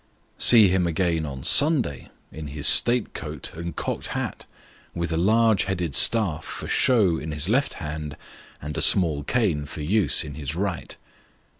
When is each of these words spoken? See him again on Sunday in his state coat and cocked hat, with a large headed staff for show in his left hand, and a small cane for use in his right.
See 0.39 0.67
him 0.69 0.87
again 0.87 1.27
on 1.27 1.43
Sunday 1.43 2.09
in 2.31 2.47
his 2.47 2.65
state 2.67 3.13
coat 3.13 3.53
and 3.53 3.75
cocked 3.75 4.07
hat, 4.17 4.47
with 4.95 5.11
a 5.11 5.15
large 5.15 5.65
headed 5.65 5.93
staff 5.93 6.43
for 6.43 6.67
show 6.67 7.19
in 7.19 7.31
his 7.31 7.47
left 7.47 7.73
hand, 7.73 8.17
and 8.59 8.75
a 8.75 8.81
small 8.81 9.21
cane 9.21 9.65
for 9.67 9.81
use 9.81 10.23
in 10.23 10.33
his 10.33 10.55
right. 10.55 10.97